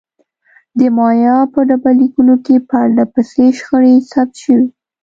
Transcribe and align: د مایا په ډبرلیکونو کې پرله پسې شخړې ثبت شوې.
د 0.77 0.79
مایا 0.97 1.37
په 1.53 1.59
ډبرلیکونو 1.69 2.35
کې 2.45 2.55
پرله 2.69 3.03
پسې 3.13 3.45
شخړې 3.57 3.95
ثبت 4.11 4.35
شوې. 4.43 4.67